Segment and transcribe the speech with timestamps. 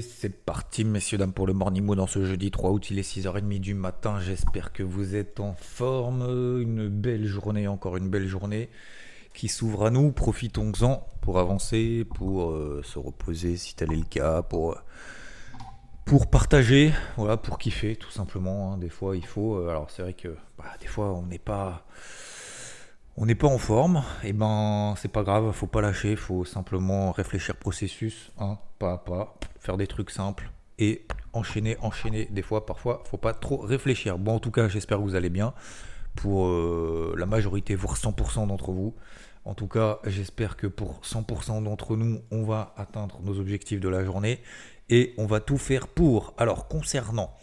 [0.00, 2.90] C'est parti, messieurs, dames, pour le Morning Mood dans ce jeudi 3 août.
[2.90, 4.18] Il est 6h30 du matin.
[4.20, 6.22] J'espère que vous êtes en forme.
[6.60, 8.70] Une belle journée, encore une belle journée
[9.34, 10.10] qui s'ouvre à nous.
[10.12, 14.76] Profitons-en pour avancer, pour euh, se reposer si tel est le cas, pour,
[16.04, 18.72] pour partager, voilà, pour kiffer, tout simplement.
[18.72, 18.78] hein.
[18.78, 19.56] Des fois, il faut.
[19.56, 21.86] euh, alors, c'est vrai que bah, des fois, on n'est pas
[23.16, 27.12] on n'est pas en forme, et ben c'est pas grave, faut pas lâcher, faut simplement
[27.12, 32.26] réfléchir processus, hein, pas à pas, faire des trucs simples et enchaîner, enchaîner.
[32.30, 34.18] Des fois, parfois, faut pas trop réfléchir.
[34.18, 35.54] Bon, en tout cas, j'espère que vous allez bien.
[36.16, 38.94] Pour euh, la majorité, voire 100% d'entre vous.
[39.44, 43.88] En tout cas, j'espère que pour 100% d'entre nous, on va atteindre nos objectifs de
[43.88, 44.40] la journée
[44.88, 46.34] et on va tout faire pour.
[46.38, 47.36] Alors, concernant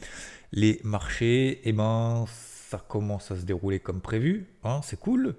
[0.51, 4.47] les marchés, eh ben, ça commence à se dérouler comme prévu.
[4.63, 5.35] hein, c'est cool.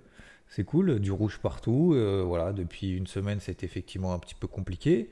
[0.55, 1.95] C'est cool, du rouge partout.
[1.95, 5.09] euh, voilà, depuis une semaine, c'est effectivement un petit peu compliqué.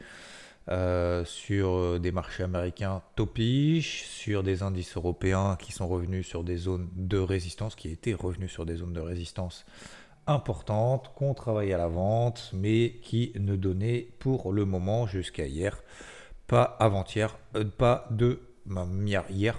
[0.69, 6.45] Euh, sur euh, des marchés américains topiches, sur des indices européens qui sont revenus sur
[6.45, 9.65] des zones de résistance, qui étaient revenus sur des zones de résistance
[10.27, 15.83] importantes, qu'on travaillait à la vente, mais qui ne donnaient pour le moment, jusqu'à hier,
[16.49, 17.39] pas avant-hier,
[17.79, 18.41] pas de
[19.07, 19.59] hier, hier,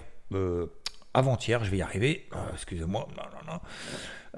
[1.12, 3.60] avant-hier, je vais y arriver, excusez-moi, non, non, non.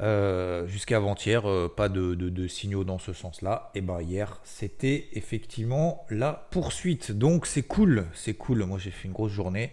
[0.00, 3.70] Euh, jusqu'à avant-hier, euh, pas de, signaux dans ce sens-là.
[3.74, 7.12] Et ben hier, c'était effectivement la poursuite.
[7.12, 8.64] Donc c'est cool, c'est cool.
[8.64, 9.72] Moi j'ai fait une grosse journée,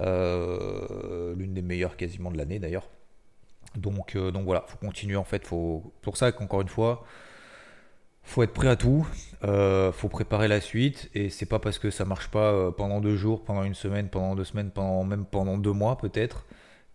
[0.00, 2.88] Euh, l'une des meilleures quasiment de l'année d'ailleurs.
[3.76, 5.46] Donc, donc voilà, faut continuer en fait.
[5.46, 7.04] Faut pour ça qu'encore une fois,
[8.22, 9.06] faut être prêt à tout.
[9.44, 13.16] Euh, faut préparer la suite et c'est pas parce que ça marche pas pendant deux
[13.16, 14.70] jours, pendant une semaine, pendant deux semaines,
[15.06, 16.44] même pendant deux mois peut-être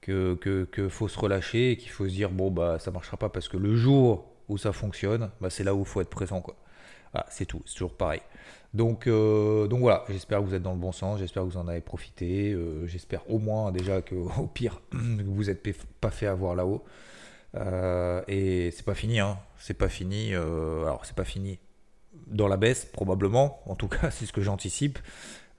[0.05, 3.49] que, faut se relâcher et qu'il faut se dire bon bah ça marchera pas parce
[3.49, 6.55] que le jour où ça fonctionne, bah, c'est là où il faut être présent quoi.
[7.11, 8.21] Voilà, c'est tout, c'est toujours pareil.
[8.75, 11.57] Donc, euh, donc voilà, j'espère que vous êtes dans le bon sens, j'espère que vous
[11.57, 15.63] en avez profité, euh, j'espère au moins déjà que au pire vous n'êtes
[16.01, 16.83] pas fait avoir là-haut.
[17.55, 19.39] Euh, et c'est pas fini, hein.
[19.57, 20.33] c'est pas fini.
[20.33, 21.57] alors c'est pas fini
[22.27, 24.99] dans la baisse probablement, en tout cas c'est ce que j'anticipe.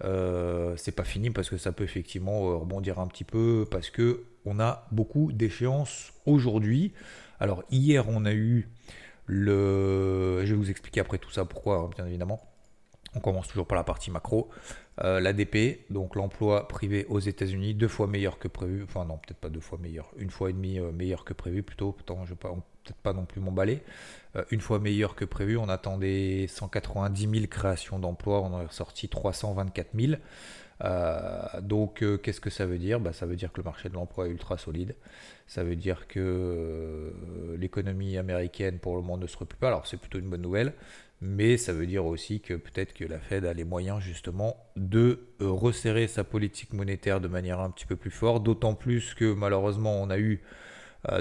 [0.03, 4.61] C'est pas fini parce que ça peut effectivement rebondir un petit peu parce que on
[4.61, 6.93] a beaucoup d'échéances aujourd'hui.
[7.41, 8.69] Alors hier on a eu
[9.27, 12.41] le, je vais vous expliquer après tout ça pourquoi hein, bien évidemment.
[13.17, 14.51] On commence toujours par la partie macro.
[15.03, 18.83] Euh, L'ADP, donc l'emploi privé aux États-Unis, deux fois meilleur que prévu.
[18.83, 20.11] Enfin, non, peut-être pas deux fois meilleur.
[20.19, 21.97] Une fois et demi euh, meilleur que prévu, plutôt.
[22.07, 23.83] Je ne vais peut-être pas non plus m'emballer.
[24.37, 28.43] Euh, une fois meilleur que prévu, on attendait 190 000 créations d'emplois.
[28.43, 30.13] On en est ressorti 324 000.
[30.85, 33.01] Euh, donc, euh, qu'est-ce que ça veut dire?
[33.01, 34.95] Bah, Ça veut dire que le marché de l'emploi est ultra solide.
[35.47, 39.69] Ça veut dire que euh, l'économie américaine, pour le moment, ne se replie pas.
[39.69, 40.75] Alors, c'est plutôt une bonne nouvelle.
[41.23, 45.21] Mais ça veut dire aussi que peut-être que la Fed a les moyens justement de
[45.41, 49.99] resserrer sa politique monétaire de manière un petit peu plus forte, d'autant plus que malheureusement
[50.03, 50.43] on a eu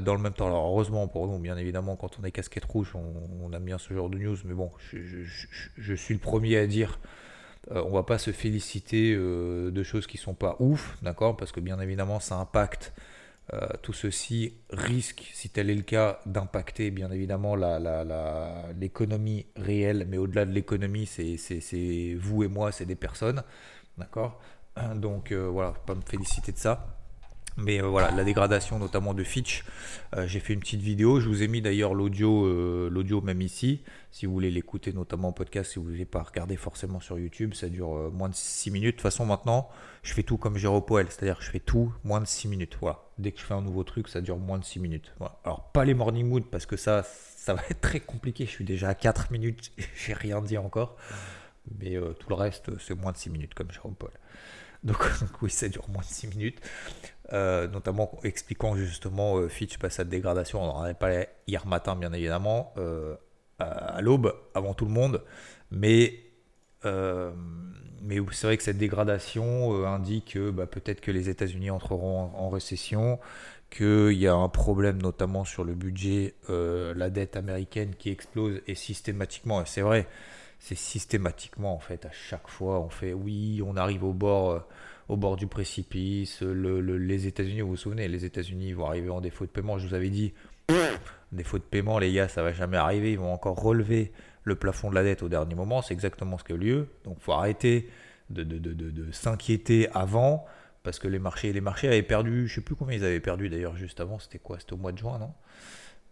[0.02, 2.94] dans le même temps, alors heureusement pour nous, bien évidemment, quand on est casquette rouge,
[2.94, 7.00] on, aime bien ce genre de news, mais bon, je suis le premier à dire,
[7.72, 11.52] euh, on va pas se féliciter euh, de choses qui sont pas ouf, d'accord, parce
[11.52, 12.94] que bien évidemment ça impacte
[13.54, 14.56] euh, tout ceci.
[14.72, 21.06] Risque, si tel est le cas, d'impacter bien évidemment l'économie réelle, mais au-delà de l'économie,
[21.06, 23.44] c'est vous et moi, c'est des personnes,
[23.98, 24.40] d'accord?
[24.96, 26.98] Donc euh, voilà, pas me féliciter de ça.
[27.58, 29.64] Mais euh, voilà, la dégradation notamment de Fitch,
[30.16, 33.42] euh, j'ai fait une petite vidéo, je vous ai mis d'ailleurs l'audio euh, l'audio même
[33.42, 37.00] ici, si vous voulez l'écouter notamment en podcast, si vous ne voulez pas regarder forcément
[37.00, 38.88] sur YouTube, ça dure moins de 6 minutes.
[38.88, 39.70] De toute façon maintenant,
[40.04, 42.78] je fais tout comme Jérôme Poel, c'est-à-dire je fais tout moins de 6 minutes.
[42.82, 43.00] Voilà.
[43.18, 45.14] Dès que je fais un nouveau truc, ça dure moins de 6 minutes.
[45.46, 48.46] Alors pas les morning mood parce que ça, ça va être très compliqué.
[48.46, 50.98] Je suis déjà à 4 minutes, j'ai rien dit encore.
[51.80, 54.12] Mais tout le reste, c'est moins de 6 minutes comme Jérôme Paul.
[54.84, 56.60] Donc, donc oui, ça dure moins de 6 minutes.
[57.34, 60.62] Euh, notamment expliquant justement euh, Fitch passe à dégradation.
[60.62, 63.16] On en avait parlé hier matin, bien évidemment, euh,
[63.58, 65.24] à, l'aube, avant tout le monde.
[65.72, 66.20] Mais,
[66.86, 67.32] euh,
[68.04, 72.40] mais c'est vrai que cette dégradation indique que bah, peut-être que les États-Unis entreront en,
[72.46, 73.20] en récession,
[73.72, 78.76] qu'il y a un problème notamment sur le budget, la dette américaine qui explose et
[78.76, 80.08] systématiquement, et c'est vrai,
[80.60, 84.66] c'est systématiquement en fait à chaque fois on fait oui on arrive au bord
[85.08, 89.10] au bord du précipice le- le- les États-Unis vous vous souvenez les États-Unis vont arriver
[89.10, 89.78] en défaut de paiement.
[89.78, 90.34] Je vous avais dit
[91.32, 93.12] défaut de paiement les gars ça va jamais arriver.
[93.12, 94.12] Ils vont encore relever
[94.44, 95.82] le plafond de la dette au dernier moment.
[95.82, 96.88] C'est exactement ce qui a eu lieu.
[97.04, 97.90] Donc faut arrêter
[98.30, 98.44] de,
[99.12, 100.46] s'inquiéter avant
[100.84, 101.50] parce que les marchés
[101.88, 102.48] avaient perdu.
[102.48, 104.20] Je sais plus combien ils avaient perdu d'ailleurs juste avant.
[104.20, 104.60] C'était quoi?
[104.60, 105.32] C'était au mois de juin non?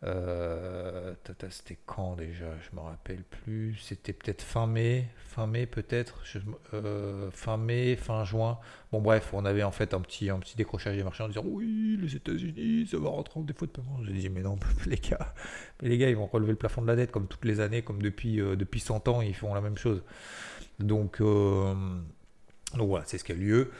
[0.05, 1.13] Euh,
[1.49, 2.47] c'était quand déjà?
[2.59, 3.77] Je me rappelle plus.
[3.81, 6.23] C'était peut-être fin mai, fin mai peut-être,
[6.73, 8.59] euh, fin mai, fin juin.
[8.91, 11.43] Bon bref, on avait en fait un petit, un petit décrochage des marchés en disant
[11.45, 13.97] oui, les États-Unis, ça va rentrer en défaut de paiement.
[14.03, 15.33] Je dis mais non, les gars,
[15.81, 18.01] les gars, ils vont relever le plafond de la dette comme toutes les années, comme
[18.01, 20.03] depuis euh, depuis 100 ans, ils font la même chose.
[20.79, 23.71] Donc donc voilà, c'est ce qui a lieu.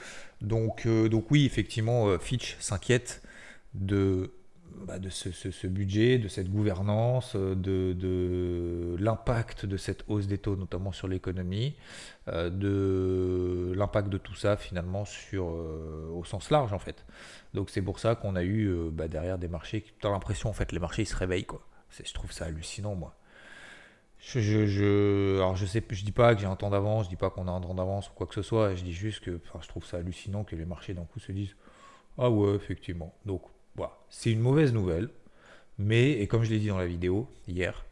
[0.42, 3.22] Donc donc oui, effectivement, Fitch s'inquiète
[3.74, 4.32] de
[4.86, 10.56] bah, de ce, budget, de cette gouvernance, euh, de, l'impact de cette hausse des taux,
[10.56, 11.76] notamment sur l'économie,
[12.28, 17.06] euh, de l'impact de tout ça finalement sur, euh, au sens large en fait.
[17.54, 20.54] Donc c'est pour ça qu'on a eu bah, derrière des marchés qui as l'impression en
[20.54, 21.66] fait les marchés ils se réveillent quoi.
[22.04, 23.16] Je trouve ça hallucinant moi.
[24.36, 27.48] Alors je sais, je dis pas que j'ai un temps d'avance, je dis pas qu'on
[27.48, 29.86] a un temps d'avance ou quoi que ce soit, je dis juste que je trouve
[29.86, 31.56] ça hallucinant que les marchés d'un coup se disent
[32.18, 33.14] ah ouais effectivement.
[33.26, 33.44] Donc
[33.76, 33.94] voilà.
[34.10, 35.10] C'est une mauvaise nouvelle,
[35.78, 37.86] mais, et comme je l'ai dit dans la vidéo hier,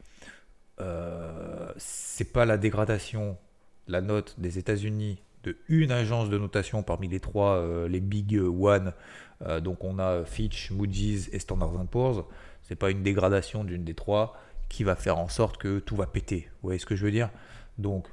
[0.79, 3.37] euh, c'est pas la dégradation
[3.87, 7.99] de la note des États-Unis de une agence de notation parmi les trois, euh, les
[7.99, 8.93] big one.
[9.43, 12.23] Euh, donc on a Fitch, Moody's et Standard Poor's.
[12.61, 14.37] C'est pas une dégradation d'une des trois
[14.69, 16.47] qui va faire en sorte que tout va péter.
[16.61, 17.29] Vous voyez ce que je veux dire?
[17.77, 18.07] Donc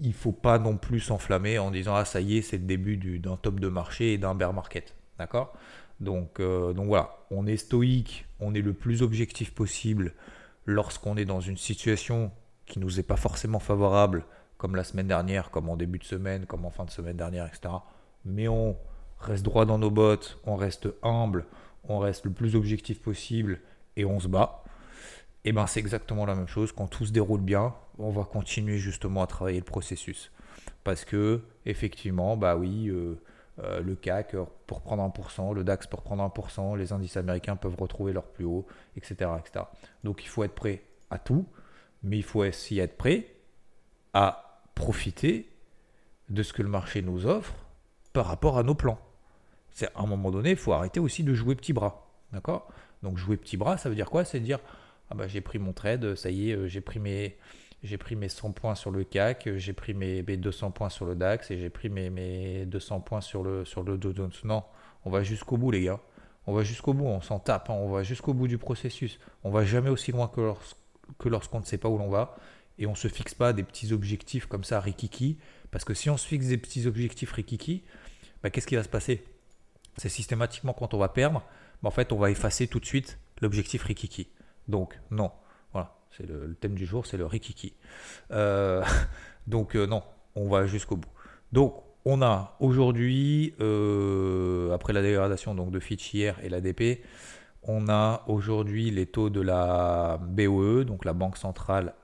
[0.00, 2.96] il faut pas non plus s'enflammer en disant ah ça y est c'est le début
[3.18, 4.94] d'un top de marché et d'un bear market.
[5.18, 5.56] D'accord?
[6.00, 10.12] Donc, euh, donc voilà, on est stoïque, on est le plus objectif possible
[10.66, 12.32] lorsqu'on est dans une situation
[12.66, 14.24] qui nous est pas forcément favorable,
[14.56, 17.46] comme la semaine dernière, comme en début de semaine, comme en fin de semaine dernière,
[17.46, 17.74] etc.
[18.24, 18.76] Mais on
[19.20, 21.46] reste droit dans nos bottes, on reste humble,
[21.88, 23.60] on reste le plus objectif possible
[23.96, 24.64] et on se bat.
[25.44, 26.72] Et ben c'est exactement la même chose.
[26.72, 30.32] Quand tout se déroule bien, on va continuer justement à travailler le processus.
[30.84, 33.20] Parce que effectivement, bah oui, euh,
[33.62, 34.34] euh, le CAC
[34.66, 38.44] pour prendre 1%, le DAX pour prendre 1%, les indices américains peuvent retrouver leur plus
[38.44, 38.66] haut,
[38.96, 39.66] etc., etc.
[40.02, 41.46] Donc il faut être prêt à tout,
[42.02, 43.28] mais il faut aussi être prêt
[44.12, 45.48] à profiter
[46.30, 47.54] de ce que le marché nous offre
[48.12, 48.98] par rapport à nos plans.
[49.70, 52.10] C'est à un moment donné, il faut arrêter aussi de jouer petit bras.
[52.32, 52.68] D'accord?
[53.02, 54.24] Donc jouer petit bras, ça veut dire quoi?
[54.24, 54.58] C'est dire
[55.10, 57.36] ah bah j'ai pris mon trade, ça y est, euh, j'ai pris mes
[57.84, 61.14] j'ai pris mes 100 points sur le CAC, j'ai pris mes, 200 points sur le
[61.14, 64.32] DAX et j'ai pris mes, mes, 200 points sur le, sur le Dow Jones.
[64.42, 64.64] Non,
[65.04, 66.00] on va jusqu'au bout, les gars.
[66.46, 67.74] On va jusqu'au bout, on s'en tape, hein.
[67.74, 69.20] on va jusqu'au bout du processus.
[69.44, 72.36] On va jamais aussi loin que, lorsqu'on ne sait pas où l'on va.
[72.78, 75.38] Et on se fixe pas des petits objectifs comme ça, rikiki.
[75.70, 77.84] Parce que si on se fixe des petits objectifs rikiki,
[78.42, 79.24] bah, qu'est-ce qui va se passer?
[79.98, 81.42] C'est systématiquement quand on va perdre,
[81.82, 84.28] bah, en fait, on va effacer tout de suite l'objectif rikiki.
[84.68, 85.30] Donc, non.
[86.16, 87.74] C'est le, thème du jour, c'est le rikiki.
[88.30, 88.84] Euh,
[89.46, 90.02] donc euh, non,
[90.36, 91.10] on va jusqu'au bout.
[91.52, 91.74] Donc
[92.04, 97.02] on a aujourd'hui, euh, après la dégradation donc, de Fitch hier et l'ADP,
[97.62, 101.94] on a aujourd'hui les taux de la BOE, donc la Banque centrale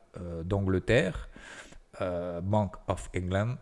[0.45, 1.29] d'Angleterre,
[2.01, 3.57] Bank of England.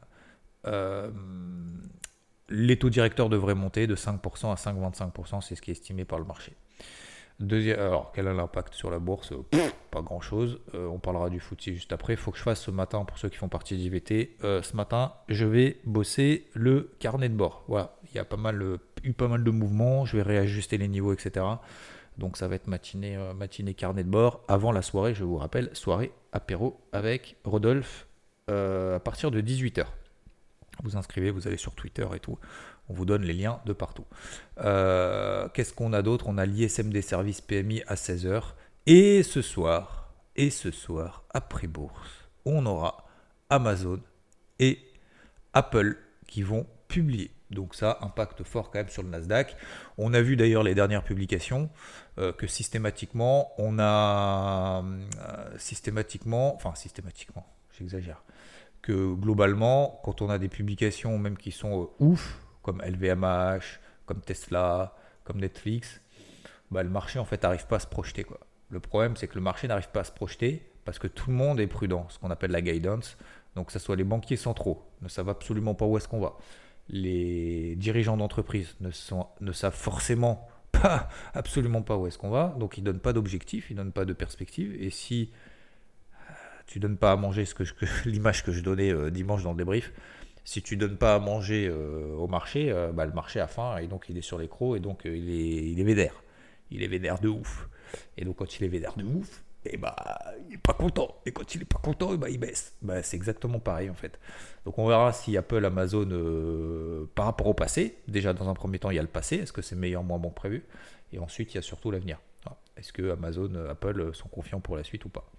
[2.48, 6.20] les taux directeurs devraient monter de 5% à 5,25%, c'est ce qui est estimé par
[6.20, 6.56] le marché.
[7.40, 9.32] Deuxième, alors, quel est l'impact sur la bourse?
[9.92, 10.60] Pas grand chose.
[10.74, 12.14] Euh, on parlera du foot juste après.
[12.14, 14.74] Il faut que je fasse ce matin, pour ceux qui font partie d'IVT, euh, ce
[14.74, 17.64] matin, je vais bosser le carnet de bord.
[17.68, 20.04] Voilà, il y a pas mal, euh, eu pas mal de mouvements.
[20.04, 21.46] Je vais réajuster les niveaux, etc.
[22.16, 24.42] Donc ça va être matinée, matinée carnet de bord.
[24.48, 28.08] Avant la soirée, je vous rappelle, soirée apéro avec Rodolphe
[28.48, 29.84] à partir de 18h.
[30.82, 32.36] Vous inscrivez, vous allez sur Twitter et tout.
[32.88, 34.06] On vous donne les liens de partout.
[34.58, 36.26] Euh, qu'est-ce qu'on a d'autre?
[36.28, 38.42] On a l'ISM des services PMI à 16h.
[38.86, 43.06] Et ce soir, et ce soir, après bourse, on aura
[43.50, 44.00] Amazon
[44.58, 44.78] et
[45.52, 47.30] Apple qui vont publier.
[47.50, 49.56] Donc ça impacte fort quand même sur le Nasdaq.
[49.96, 51.70] On a vu d'ailleurs les dernières publications
[52.18, 57.46] euh, que systématiquement, on a euh, systématiquement, enfin systématiquement,
[57.78, 58.22] j'exagère,
[58.82, 64.94] que globalement, quand on a des publications même qui sont ouf, comme LVMH, comme Tesla,
[65.24, 66.02] comme Netflix,
[66.70, 68.24] bah, le marché en fait n'arrive pas à se projeter.
[68.24, 68.40] Quoi.
[68.68, 71.36] Le problème c'est que le marché n'arrive pas à se projeter parce que tout le
[71.36, 73.16] monde est prudent, ce qu'on appelle la guidance.
[73.56, 76.36] Donc que ce soit les banquiers centraux ne savent absolument pas où est-ce qu'on va.
[76.90, 78.90] Les dirigeants d'entreprise ne,
[79.40, 82.54] ne savent forcément pas, absolument pas où est-ce qu'on va.
[82.58, 84.76] Donc ils donnent pas d'objectif, ils donnent pas de perspective.
[84.78, 85.32] Et si
[86.12, 86.34] euh,
[86.66, 87.44] tu donnes pas à manger
[88.04, 89.90] l'image que je donnais euh, dimanche dans le débrief,
[90.48, 93.76] si tu donnes pas à manger euh, au marché, euh, bah, le marché a faim
[93.76, 96.14] et donc il est sur les crocs et donc euh, il, est, il vénère.
[96.70, 97.68] Il est vénère de ouf.
[98.16, 99.94] Et donc quand il est vénère de ouf, et eh bah,
[100.48, 101.16] il est pas content.
[101.26, 102.74] Et quand il est pas content, eh bah, il baisse.
[102.80, 104.18] Bah, c'est exactement pareil en fait.
[104.64, 106.08] Donc on verra si Apple, Amazon,
[107.14, 109.52] par rapport au passé, déjà dans un premier temps il y a le passé, est-ce
[109.52, 110.64] que c'est meilleur, moins bon prévu?
[111.12, 112.20] Et ensuite il y a surtout l'avenir.
[112.78, 115.30] est-ce que Amazon, Apple sont confiants pour la suite ou pas?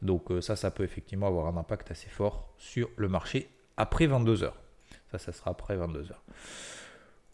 [0.00, 4.42] Donc ça, ça peut effectivement avoir un impact assez fort sur le marché après 22
[4.44, 4.56] heures.
[5.10, 6.22] Ça, ça sera après 22 heures.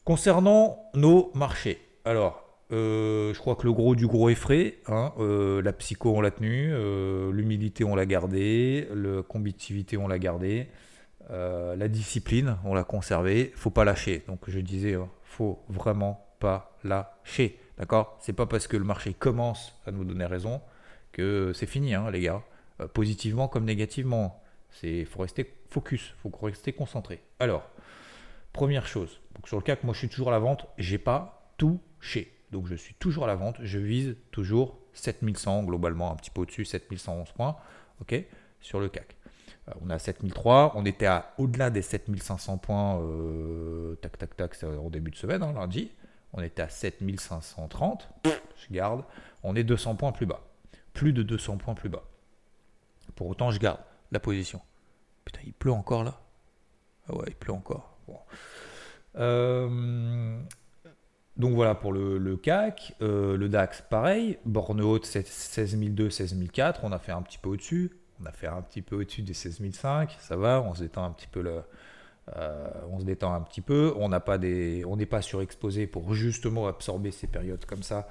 [0.04, 4.78] Concernant nos marchés, alors, euh, je crois que le gros du gros est frais.
[4.87, 6.70] Hein, euh, la psycho, on l'a tenu.
[6.72, 8.88] Euh, l'humilité, on l'a gardé.
[8.94, 10.68] La combativité, on l'a gardé.
[11.30, 13.52] la discipline, on l'a conservé.
[13.54, 14.22] faut pas lâcher.
[14.26, 17.58] Donc, je disais, hein, faut vraiment pas lâcher.
[17.78, 18.18] D'accord?
[18.20, 20.61] C'est pas parce que le marché commence à nous donner raison
[21.12, 22.42] que c'est fini, hein, les gars.
[22.94, 24.41] positivement comme négativement.
[24.83, 27.23] Il faut rester focus, il faut rester concentré.
[27.38, 27.69] Alors,
[28.52, 31.52] première chose, donc sur le CAC, moi je suis toujours à la vente, j'ai pas
[31.57, 32.33] touché.
[32.50, 36.43] Donc je suis toujours à la vente, je vise toujours 7100 globalement, un petit peu
[36.43, 37.57] au-dessus, 7111 points,
[38.00, 38.25] ok,
[38.61, 39.17] sur le CAC.
[39.69, 44.91] Euh, on a 7003, on était au-delà des 7500 points, euh, tac tac tac, en
[44.91, 45.91] début de semaine, hein, lundi.
[46.35, 49.05] On était à 7530, je garde.
[49.43, 50.41] On est 200 points plus bas,
[50.95, 52.05] plus de 200 points plus bas.
[53.17, 53.81] Pour autant, je garde
[54.12, 54.61] la position.
[55.25, 56.21] Putain, il pleut encore là
[57.09, 57.97] Ah ouais, il pleut encore.
[59.16, 60.38] Euh,
[61.37, 62.95] donc voilà pour le, CAC.
[63.02, 64.38] Euh, le DAX, pareil.
[64.45, 66.85] Borne haute, 16002, 16004.
[66.85, 67.90] On a fait un petit peu au-dessus.
[68.21, 70.16] On a fait un petit peu au-dessus des 16005.
[70.21, 71.62] Ça va, on se détend un petit peu le,
[72.37, 73.95] euh, on se détend un petit peu.
[73.97, 78.09] On n'a pas des, on n'est pas surexposé pour justement absorber ces périodes comme ça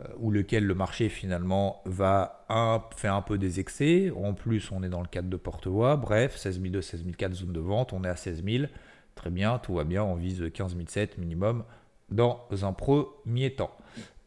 [0.00, 4.10] euh, où lequel le marché finalement va un, faire un peu des excès.
[4.10, 5.96] En plus, on est dans le cadre de porte-voix.
[5.96, 7.92] Bref, 16002, 16004 zone de vente.
[7.92, 8.70] On est à 16000.
[9.14, 10.02] Très bien, tout va bien.
[10.02, 11.64] On vise 15007 minimum
[12.10, 13.76] dans un premier temps.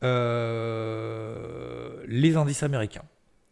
[0.04, 3.04] Euh, les indices américains.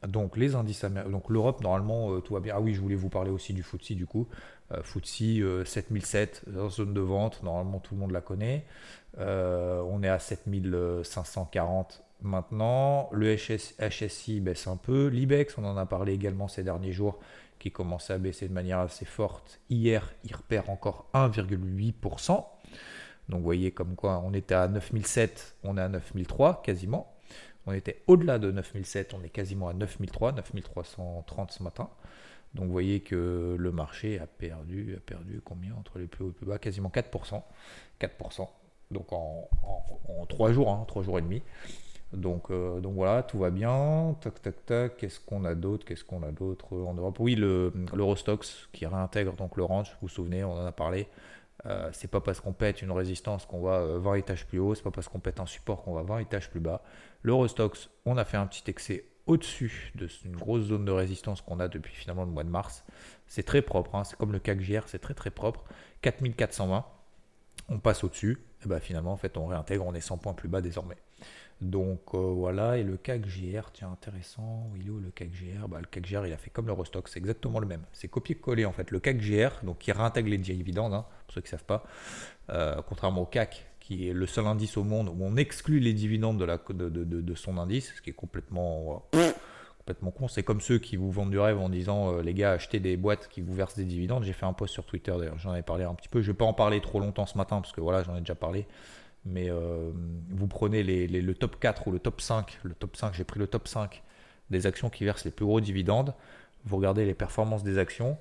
[0.08, 1.12] Donc les indices américains.
[1.12, 2.54] Donc l'Europe, normalement, euh, tout va bien.
[2.56, 4.28] Ah oui, je voulais vous parler aussi du FTSE du coup.
[4.72, 7.44] Euh, FTSE 7007, zone de vente.
[7.44, 8.66] Normalement, tout le monde la connaît.
[9.18, 13.10] on est à 7540 maintenant.
[13.12, 15.08] Le HSI baisse un peu.
[15.08, 17.20] L'IBEX, on en a parlé également ces derniers jours,
[17.60, 19.60] qui commençait à baisser de manière assez forte.
[19.70, 22.46] Hier, il repère encore 1,8%.
[23.30, 27.12] Donc vous voyez comme quoi on était à 9007, on est à 9003 quasiment.
[27.66, 31.90] On était au-delà de 9007, on est quasiment à 9003, 9330 ce matin.
[32.54, 36.28] Donc vous voyez que le marché a perdu, a perdu combien entre les plus hauts
[36.28, 36.60] et les plus bas?
[36.60, 37.42] Quasiment 4%.
[38.00, 38.48] 4%.
[38.92, 39.50] Donc en,
[40.08, 41.42] en, 3 jours, hein, 3 jours et demi.
[42.16, 44.16] Donc, euh, donc voilà, tout va bien.
[44.22, 44.98] Tac, tac, tac.
[44.98, 45.86] Qu'est-ce qu'on a d'autre?
[45.86, 47.18] Qu'est-ce qu'on a d'autre en Europe?
[47.20, 49.90] Oui, l'Eurostox qui réintègre donc le range.
[50.02, 51.08] Vous vous souvenez, on en a parlé.
[51.66, 54.76] Euh, c'est pas parce qu'on pète une résistance qu'on va 20 euh, étages plus haut,
[54.76, 56.84] c'est pas parce qu'on pète un support qu'on va 20 étages plus bas.
[57.24, 61.60] L'Eurostox, on a fait un petit excès au-dessus de une grosse zone de résistance qu'on
[61.60, 62.84] a depuis finalement le mois de mars.
[63.26, 64.04] C'est très propre, hein.
[64.04, 65.64] c'est comme le CAC GR, c'est très très propre.
[66.02, 66.86] 4420,
[67.70, 70.50] on passe au-dessus, et ben finalement en fait on réintègre, on est 100 points plus
[70.50, 70.98] bas désormais.
[71.62, 75.68] Donc euh, voilà, et le CAC GR, tiens, intéressant, il est où le CAC GR
[75.70, 77.84] bah, Le CAC GR, il a fait comme l'Eurostock, c'est exactement le même.
[77.94, 78.92] C'est copier-coller en fait.
[78.92, 81.86] Le CAC GR, donc qui réintègre les dividendes, hein, pour ceux qui ne savent pas,
[82.50, 85.94] euh, contrairement au CAC, qui est le seul indice au monde où on exclut les
[85.94, 89.08] dividendes de son indice, ce qui est complètement,
[89.94, 90.28] con.
[90.28, 92.98] C'est comme ceux qui vous vendent du rêve en disant euh, les gars, achetez des
[92.98, 94.24] boîtes qui vous versent des dividendes.
[94.24, 96.22] J'ai fait un post sur Twitter d'ailleurs, j'en ai parlé un petit peu.
[96.22, 98.20] Je ne vais pas en parler trop longtemps ce matin parce que voilà, j'en ai
[98.20, 98.66] déjà parlé
[99.26, 99.92] mais euh,
[100.30, 103.48] vous prenez le top 4 ou le top 5, le top 5, j'ai pris le
[103.48, 104.04] top 5
[104.52, 106.14] des actions qui versent les plus gros dividendes,
[106.66, 108.18] vous regardez les performances des actions,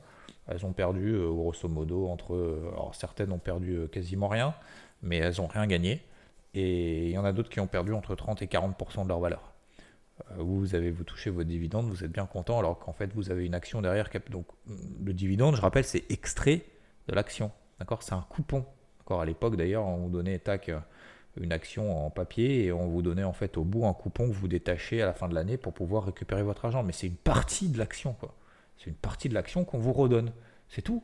[0.48, 4.54] elles ont perdu euh, grosso modo entre, alors certaines ont perdu quasiment rien,
[5.02, 6.02] mais elles n'ont rien gagné,
[6.54, 9.20] et il y en a d'autres qui ont perdu entre 30 et 40% de leur
[9.20, 9.53] valeur.
[10.38, 13.44] Vous avez vous touché votre dividende, vous êtes bien content, alors qu'en fait vous avez
[13.44, 14.08] une action derrière.
[14.30, 14.46] Donc
[15.04, 16.64] le dividende, je rappelle, c'est extrait
[17.08, 17.50] de l'action.
[17.78, 18.02] D'accord?
[18.02, 18.64] C'est un coupon.
[18.98, 19.20] D'accord?
[19.20, 20.70] À l'époque d'ailleurs, on vous donnait tac
[21.36, 24.34] une action en papier et on vous donnait en fait au bout un coupon que
[24.34, 26.82] vous détachez à la fin de l'année pour pouvoir récupérer votre argent.
[26.84, 28.16] Mais c'est une partie de l'action.
[28.78, 30.32] C'est une partie de l'action qu'on vous redonne.
[30.68, 31.02] C'est tout.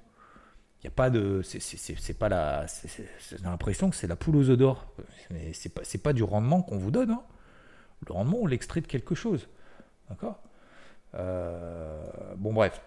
[0.82, 1.42] Il n'y a pas de.
[1.42, 2.66] C'est pas la.
[2.66, 4.86] J'ai l'impression que c'est la poule aux œufs d'or.
[5.30, 7.10] Mais c'est pas, pas du rendement qu'on vous donne.
[7.10, 7.22] Hein.
[8.06, 9.48] Le rendement, on l'extrait de quelque chose.
[10.08, 10.38] D'accord?
[11.14, 12.80] Euh, Bon, bref.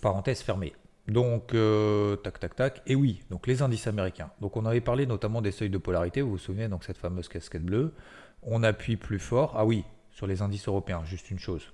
[0.00, 0.74] Parenthèse fermée.
[1.08, 2.82] Donc, euh, tac, tac, tac.
[2.86, 4.30] Et oui, donc les indices américains.
[4.40, 7.28] Donc, on avait parlé notamment des seuils de polarité, vous vous souvenez, donc cette fameuse
[7.28, 7.94] casquette bleue.
[8.42, 9.54] On appuie plus fort.
[9.56, 11.72] Ah oui, sur les indices européens, juste une chose.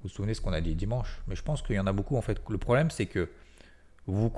[0.00, 1.20] Vous vous souvenez ce qu'on a dit dimanche?
[1.28, 2.40] Mais je pense qu'il y en a beaucoup en fait.
[2.48, 3.30] Le problème, c'est que
[4.06, 4.30] vous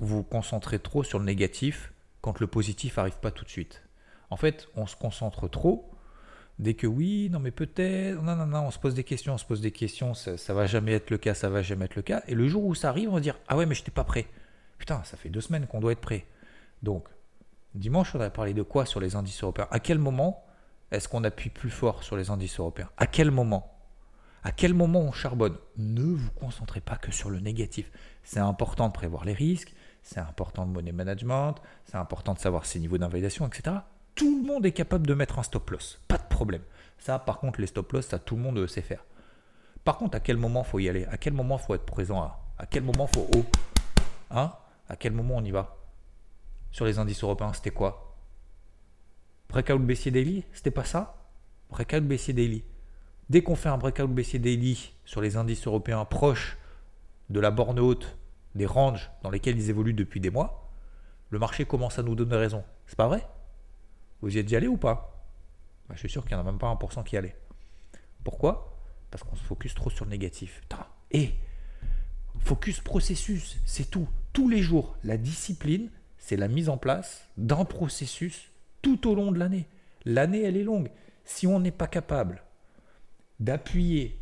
[0.00, 3.82] vous concentrez trop sur le négatif quand le positif n'arrive pas tout de suite.
[4.30, 5.90] En fait, on se concentre trop
[6.58, 9.38] Dès que oui, non mais peut-être, non, non, non, on se pose des questions, on
[9.38, 11.94] se pose des questions, ça, ça va jamais être le cas, ça va jamais être
[11.94, 12.22] le cas.
[12.26, 14.04] Et le jour où ça arrive, on va dire, ah ouais, mais je n'étais pas
[14.04, 14.26] prêt.
[14.78, 16.26] Putain, ça fait deux semaines qu'on doit être prêt.
[16.82, 17.06] Donc,
[17.74, 19.68] dimanche, on a parlé de quoi sur les indices européens?
[19.70, 20.44] À quel moment
[20.90, 22.90] est-ce qu'on appuie plus fort sur les indices européens?
[22.96, 23.74] À quel moment?
[24.42, 25.56] À quel moment on charbonne?
[25.76, 27.90] Ne vous concentrez pas que sur le négatif.
[28.22, 32.64] C'est important de prévoir les risques, c'est important le money management, c'est important de savoir
[32.66, 33.76] ses niveaux d'invalidation, etc.
[34.18, 36.62] Tout le monde est capable de mettre un stop loss, pas de problème.
[36.98, 39.04] Ça, par contre, les stop loss, ça tout le monde sait faire.
[39.84, 41.04] Par contre, à quel moment faut y aller?
[41.04, 42.20] À quel moment faut être présent?
[42.22, 43.44] À, à quel moment faut haut
[44.32, 44.52] Hein?
[44.88, 45.76] À quel moment on y va?
[46.72, 48.16] Sur les indices européens, c'était quoi?
[49.50, 51.28] Breakout baissier daily C'était pas ça?
[51.70, 52.64] Breakout baissier daily.
[53.30, 56.58] Dès qu'on fait un breakout baissier daily sur les indices européens proches
[57.30, 58.18] de la borne haute
[58.56, 60.68] des ranges dans lesquels ils évoluent depuis des mois,
[61.30, 62.64] le marché commence à nous donner raison.
[62.86, 63.24] C'est pas vrai?
[64.20, 65.26] Vous y êtes allé ou pas
[65.88, 67.36] bah, Je suis sûr qu'il n'y en a même pas 1% qui y allait.
[68.24, 68.76] Pourquoi?
[69.10, 70.62] Parce qu'on se focus trop sur le négatif.
[71.10, 71.32] Et
[72.40, 74.08] focus processus, c'est tout.
[74.32, 78.50] Tous les jours, la discipline, c'est la mise en place d'un processus
[78.82, 79.66] tout au long de l'année.
[80.04, 80.90] L'année, elle est longue.
[81.24, 82.42] Si on n'est pas capable
[83.40, 84.18] d'appuyer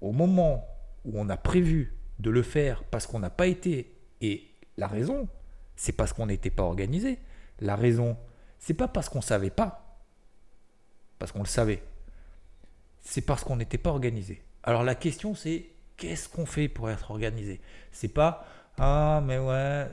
[0.00, 0.66] au moment
[1.04, 3.94] où on a prévu de le faire parce qu'on n'a pas été.
[4.20, 5.28] Et la raison,
[5.76, 7.18] c'est parce qu'on n'était pas organisé.
[7.60, 8.16] La raison,
[8.58, 9.98] c'est pas parce qu'on savait pas,
[11.18, 11.82] parce qu'on le savait.
[13.00, 14.42] C'est parce qu'on n'était pas organisé.
[14.62, 17.60] Alors la question, c'est qu'est-ce qu'on fait pour être organisé?
[17.92, 18.46] C'est pas
[18.78, 19.88] ah mais ouais,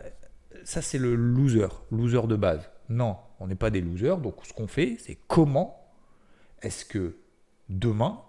[0.63, 2.69] ça c'est le loser, loser de base.
[2.89, 4.17] Non, on n'est pas des losers.
[4.17, 5.81] Donc ce qu'on fait, c'est comment
[6.61, 7.17] est-ce que
[7.69, 8.21] demain,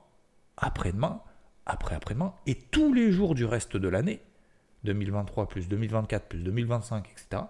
[0.57, 1.23] après-demain,
[1.67, 4.23] après-après-demain, et tous les jours du reste de l'année,
[4.85, 7.43] 2023 plus 2024 plus 2025, etc.,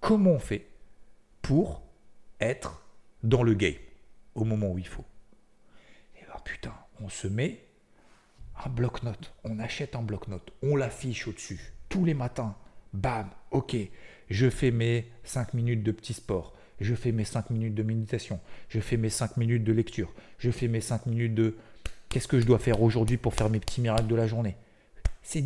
[0.00, 0.68] comment on fait
[1.42, 1.82] pour
[2.40, 2.82] être
[3.22, 3.74] dans le game
[4.34, 5.04] au moment où il faut.
[6.16, 7.64] Et ben putain, on se met
[8.64, 12.56] un bloc-notes, on achète un bloc-notes, on l'affiche au-dessus, tous les matins,
[12.92, 13.76] bam, ok,
[14.28, 18.40] je fais mes 5 minutes de petit sport, je fais mes 5 minutes de méditation,
[18.68, 21.56] je fais mes 5 minutes de lecture, je fais mes 5 minutes de
[22.10, 24.56] Qu'est-ce que je dois faire aujourd'hui pour faire mes petits miracles de la journée.
[25.22, 25.44] C'est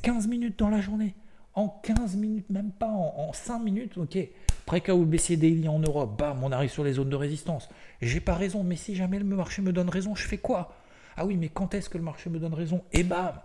[0.00, 1.12] 15 minutes dans la journée.
[1.54, 4.16] En 15 minutes, même pas, en, 5 minutes, ok.
[4.66, 7.68] Breakout baissier daily en Europe, bam, on arrive sur les zones de résistance.
[8.00, 10.74] J'ai pas raison, mais si jamais le marché me donne raison, je fais quoi?
[11.16, 12.82] Ah oui, mais quand est-ce que le marché me donne raison?
[12.92, 13.40] Et bam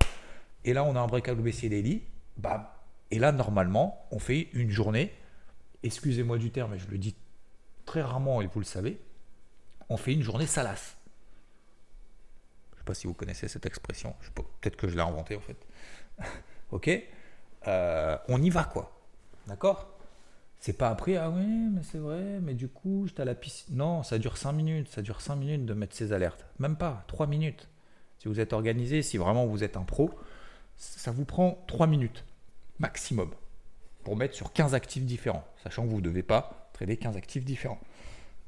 [0.63, 2.03] Et là, on a un breakout baissier daily,
[2.37, 2.65] bam.
[3.11, 5.11] Et là, normalement, on fait une journée,
[5.83, 7.15] excusez-moi du terme, mais je le dis
[7.85, 8.99] très rarement et vous le savez,
[9.89, 10.99] on fait une journée salace
[12.93, 14.15] si vous connaissez cette expression.
[14.35, 15.57] Peut-être que je l'ai inventée en fait.
[16.71, 16.89] ok?
[17.67, 18.99] Euh, On y va quoi.
[19.47, 19.98] D'accord?
[20.59, 23.77] C'est pas après, ah oui, mais c'est vrai, mais du coup, j'étais à la piscine.
[23.77, 24.89] Non, ça dure 5 minutes.
[24.89, 26.45] Ça dure 5 minutes de mettre ces alertes.
[26.59, 27.69] Même pas, 3 minutes.
[28.17, 30.11] Si vous êtes organisé, si vraiment vous êtes un pro,
[30.75, 32.25] ça vous prend 3 minutes
[32.79, 33.31] maximum
[34.03, 37.45] pour mettre sur 15 actifs différents, sachant que vous ne devez pas trader 15 actifs
[37.45, 37.79] différents.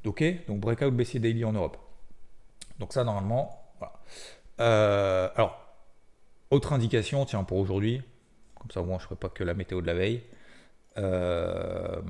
[0.06, 1.78] Ok Donc breakout baissier daily en Europe.
[2.80, 3.62] Donc ça, normalement,
[4.60, 5.58] euh, alors,
[6.50, 8.02] autre indication, tiens, pour aujourd'hui,
[8.56, 10.24] comme ça au moins je ne ferai pas que la météo de la veille.
[10.98, 12.02] Euh,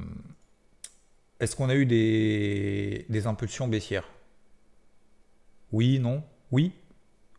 [1.39, 4.07] est-ce qu'on a eu des, impulsions baissières?
[5.71, 6.73] Oui, non Oui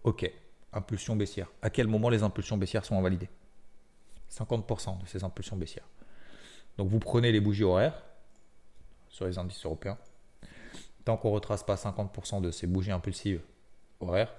[0.04, 0.30] Ok,
[0.72, 1.48] impulsion baissière.
[1.62, 3.28] À quel moment les impulsions baissières sont invalidées?
[4.30, 5.88] 50% de ces impulsions baissières.
[6.78, 8.02] Donc vous prenez les bougies horaires
[9.08, 9.98] sur les indices européens.
[11.04, 13.42] Tant qu'on ne retrace pas 50% de ces bougies impulsives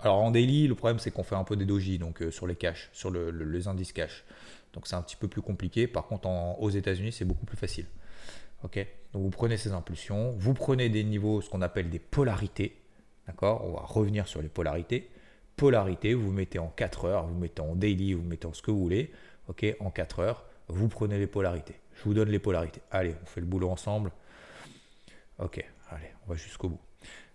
[0.02, 2.48] alors en daily, le problème c'est qu'on fait un peu des doji, donc euh, sur
[2.48, 4.24] les cash, sur le, les indices cash.
[4.74, 5.88] Donc c'est un petit peu plus compliqué.
[5.88, 7.86] Par contre, aux États-Unis, c'est beaucoup plus facile.
[8.64, 8.86] Ok?
[9.14, 12.82] Donc vous prenez ces impulsions, vous prenez des niveaux, ce qu'on appelle des polarités.
[13.28, 13.66] D'accord?
[13.66, 15.10] On va revenir sur les polarités.
[15.56, 18.72] Polarité, vous mettez en 4 heures, vous mettez en daily, vous mettez en ce que
[18.72, 19.12] vous voulez.
[19.48, 19.66] Ok?
[19.80, 21.80] En 4 heures, vous prenez les polarités.
[21.96, 22.82] Je vous donne les polarités.
[22.92, 24.12] Allez, on fait le boulot ensemble.
[25.40, 26.80] Ok, allez, on va jusqu'au bout.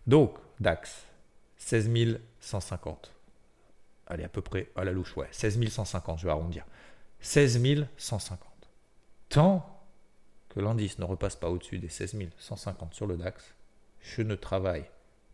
[0.06, 1.06] Donc, DAX,
[1.56, 3.12] 16 150.
[4.06, 5.28] Allez, à peu près à la louche, ouais.
[5.30, 6.64] 16 150, je vais arrondir.
[7.20, 8.48] 16 150.
[9.28, 9.78] Tant
[10.48, 13.54] que l'indice ne repasse pas au-dessus des 16 150 sur le DAX,
[14.00, 14.86] je ne travaille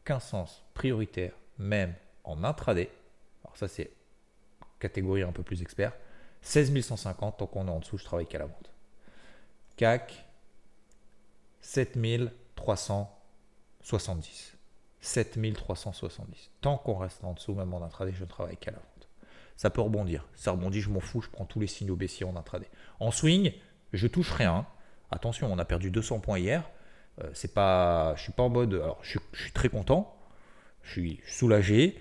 [0.04, 1.94] qu'un sens prioritaire, même
[2.24, 2.90] en intraday.
[3.44, 3.90] Alors ça, c'est
[4.78, 5.94] catégorie un peu plus expert.
[6.42, 8.70] 16 150, tant qu'on est en dessous, je travaille qu'à la vente.
[9.76, 10.24] CAC,
[11.60, 14.56] 7370.
[15.00, 16.50] 7370.
[16.60, 18.88] Tant qu'on reste en dessous, même en intraday, je ne travaille qu'à la vente.
[19.56, 20.26] Ça peut rebondir.
[20.34, 22.68] Ça rebondit, je m'en fous, je prends tous les signaux baissiers en intraday.
[23.00, 23.52] En swing,
[23.92, 24.66] je touche rien.
[25.10, 26.68] Attention, on a perdu 200 points hier.
[27.22, 28.74] Euh, c'est pas, je suis pas en mode.
[28.74, 30.16] Alors, je, suis très content.
[30.82, 31.98] Je suis soulagé.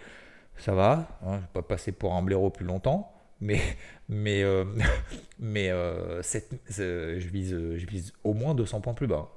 [0.58, 1.20] Ça va.
[1.24, 3.12] Hein, je vais pas passer pour un blaireau plus longtemps.
[3.40, 3.62] Mais,
[4.10, 4.66] mais, euh,
[5.40, 9.30] mais euh, je, vise, je vise au moins 200 points plus bas.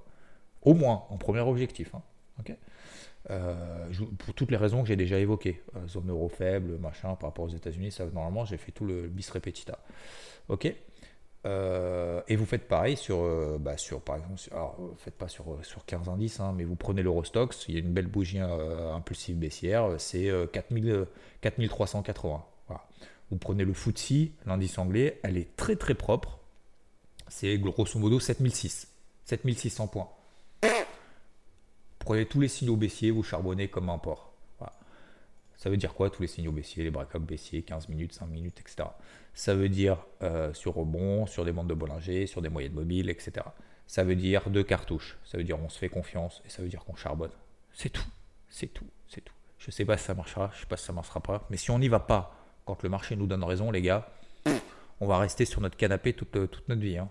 [0.62, 1.94] Au moins, en premier objectif.
[1.94, 2.02] Hein.
[3.31, 7.31] Euh, pour toutes les raisons que j'ai déjà évoquées, euh, zone euro faible, machin, par
[7.31, 9.79] rapport aux États-Unis, ça normalement j'ai fait tout le bis repetita.
[10.49, 10.73] Ok?
[11.45, 13.19] Euh, et vous faites pareil sur,
[13.61, 17.03] bah, sur par exemple, alors faites pas sur, sur 15 indices, hein, mais vous prenez
[17.03, 22.45] l'Eurostox, il y a une belle bougie impulsive baissière, c'est 4380.
[23.31, 26.39] Vous prenez le FTSE, l'indice anglais, elle est très très propre,
[27.27, 28.89] c'est grosso modo 7006,
[29.25, 30.09] 7600 points
[32.07, 34.33] prenez tous les signaux baissiers, vous charbonnez comme un porc.
[35.57, 38.61] Ça veut dire quoi tous les signaux baissiers, les break baissiers, 15 minutes, 5 minutes,
[38.61, 38.90] etc.
[39.35, 43.09] Ça veut dire euh, sur rebond, sur des bandes de Bollinger, sur des moyennes mobiles,
[43.09, 43.33] etc.
[43.87, 45.19] Ça veut dire deux cartouches.
[45.25, 47.31] Ça veut dire on se fait confiance et ça veut dire qu'on charbonne.
[47.73, 48.07] C'est tout.
[48.49, 48.87] C'est tout.
[49.09, 49.33] C'est tout.
[49.59, 51.47] Je sais pas si ça marchera, je sais pas si ça marchera pas.
[51.51, 54.09] Mais si on n'y va pas quand le marché nous donne raison, les gars,
[55.01, 56.99] on va rester sur notre canapé toute, toute notre vie.
[56.99, 57.09] Hein.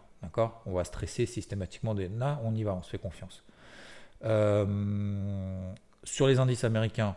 [0.66, 1.94] On va stresser systématiquement.
[1.94, 3.44] Là, on y va, on se fait confiance.
[4.26, 7.16] Euh, sur les indices américains,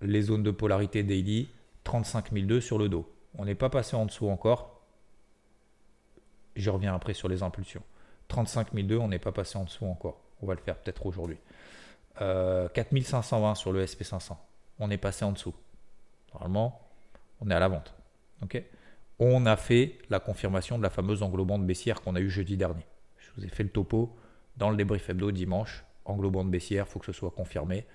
[0.00, 1.48] les zones de polarité daily,
[1.84, 3.10] 35 002 sur le dos.
[3.38, 4.80] On n'est pas passé en dessous encore.
[6.54, 7.82] Je reviens après sur les impulsions.
[8.28, 10.20] 35 002, on n'est pas passé en dessous encore.
[10.42, 11.38] On va le faire peut-être aujourd'hui.
[12.20, 14.36] Euh, 4520 sur le SP500.
[14.78, 15.54] On est passé en dessous.
[16.32, 16.80] Normalement,
[17.40, 17.94] on est à la vente.
[19.18, 22.86] on a fait la confirmation de la fameuse englobante baissière qu'on a eu jeudi dernier.
[23.18, 24.16] Je vous ai fait le topo
[24.56, 27.86] dans le débrief hebdo dimanche englobante baissière, il faut que ce soit confirmé,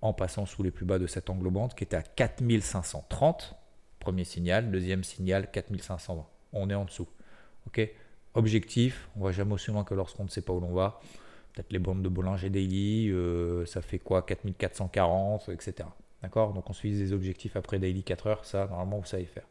[0.00, 3.56] en passant sous les plus bas de cette englobante qui était à 4530.
[3.98, 6.26] Premier signal, deuxième signal 4520.
[6.52, 7.08] On est en dessous.
[7.66, 7.88] Ok?
[8.34, 11.00] Objectif, on va jamais aussi loin que lorsqu'on ne sait pas où l'on va.
[11.54, 14.22] Peut-être les bandes de Bollinger Daily, euh, ça fait quoi?
[14.22, 15.88] 4440, etc.
[16.22, 16.52] D'accord?
[16.52, 19.46] Donc on suit des objectifs après Daily 4 heures, ça normalement vous savez faire.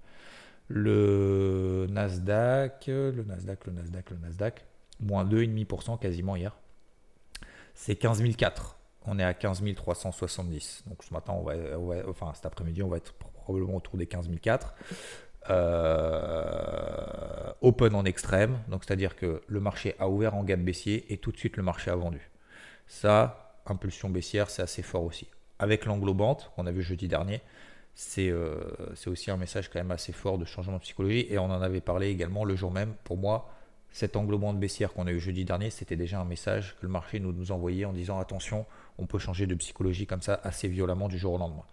[0.67, 4.65] Le Nasdaq, le Nasdaq, le Nasdaq, le Nasdaq,
[4.99, 6.56] moins 2,5% quasiment hier
[7.76, 8.80] c'est 15 004.
[9.06, 10.86] On est à 15 370.
[10.88, 14.74] Donc ce matin, on va, cet après-midi, on va être probablement autour des 15 004.
[15.52, 21.18] Euh, open en extrême, donc c'est-à-dire que le marché a ouvert en gap baissier et
[21.18, 22.32] tout de suite le marché a vendu.
[22.88, 25.28] Ça, impulsion baissière, c'est assez fort aussi.
[25.60, 27.42] Avec l'englobante qu'on a vu jeudi dernier,
[28.18, 28.56] euh,
[28.96, 31.62] c'est aussi un message quand même assez fort de changement de psychologie et on en
[31.62, 32.96] avait parlé également le jour même.
[33.04, 33.48] Pour moi,
[33.95, 36.91] cet englobement de baissière qu'on a eu jeudi dernier, c'était déjà un message que le
[36.91, 38.65] marché nous, envoyait en disant attention,
[38.97, 41.63] on peut changer de psychologie comme ça assez violemment du jour au lendemain.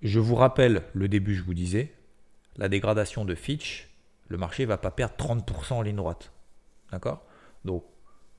[0.00, 1.92] Je vous rappelle le début, je vous disais,
[2.56, 3.90] la dégradation de Fitch,
[4.28, 6.32] le marché ne va pas perdre 30% en ligne droite.
[6.90, 7.22] D'accord?
[7.66, 7.84] Donc,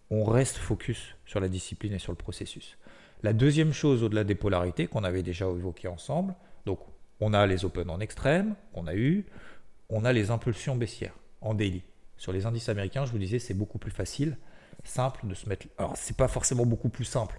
[0.10, 2.80] on reste focus sur la discipline et sur le processus.
[3.22, 6.34] La deuxième chose au-delà des polarités qu'on avait déjà évoquées ensemble,
[6.66, 6.80] donc
[7.20, 9.24] on a les open en extrême, on a eu,
[9.90, 11.84] on a les impulsions baissières en daily.
[12.24, 14.38] Sur les indices américains, je vous disais, c'est beaucoup plus facile,
[14.86, 15.68] simple de se mettre.
[15.78, 17.38] Alors, c'est pas forcément beaucoup plus simple.